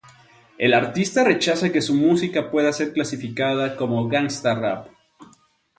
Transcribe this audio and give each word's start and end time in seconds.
El 0.57 0.73
artista 0.73 1.23
rechaza 1.23 1.71
que 1.71 1.79
su 1.79 1.93
música 1.93 2.49
pueda 2.49 2.73
ser 2.73 2.91
clasificada 2.91 3.75
como 3.75 4.07
gangsta 4.07 4.55
rap. 4.55 4.87